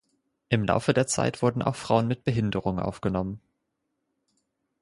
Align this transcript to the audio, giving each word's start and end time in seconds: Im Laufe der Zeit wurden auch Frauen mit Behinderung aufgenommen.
Im 0.49 0.63
Laufe 0.65 0.95
der 0.95 1.05
Zeit 1.05 1.43
wurden 1.43 1.61
auch 1.61 1.75
Frauen 1.75 2.07
mit 2.07 2.23
Behinderung 2.23 2.79
aufgenommen. 2.79 3.39